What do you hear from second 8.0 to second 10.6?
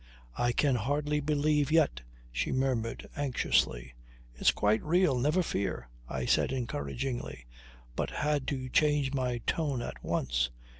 had to change my tone at once.